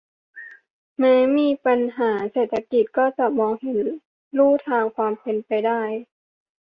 [0.99, 3.85] แม้มีปัญหาเศรษฐกิจก็จะมองเห็น
[4.37, 5.81] ลู่ทางความเป็นไปได้